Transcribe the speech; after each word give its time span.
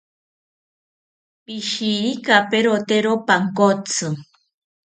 Pishirikaperotero 1.43 3.13
pankotzi 3.27 4.05